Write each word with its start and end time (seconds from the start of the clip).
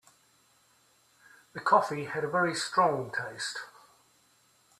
The 1.53 1.59
coffee 1.59 2.05
had 2.05 2.23
a 2.23 2.27
very 2.27 2.55
strong 2.55 3.11
taste. 3.11 3.59